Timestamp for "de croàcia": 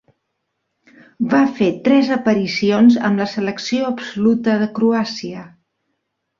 4.65-5.49